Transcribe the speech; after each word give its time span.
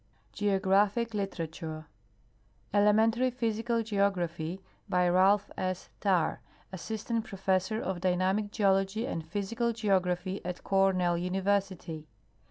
GEOGRAPHIC 0.33 1.13
LITERATURE 1.13 1.85
Elemeniar;/ 2.73 3.29
Physical 3.31 3.83
Geofimphy. 3.83 4.59
By 4.89 5.07
Ralph 5.07 5.51
S. 5.55 5.89
Tarr, 5.99 6.41
Assistant 6.73 7.23
Professor 7.23 7.79
of 7.79 8.01
Dynamic 8.01 8.49
Geology 8.49 9.05
and 9.05 9.23
Physical 9.23 9.73
Geography 9.73 10.43
at 10.43 10.63
Cornell 10.63 11.19
University. 11.19 12.07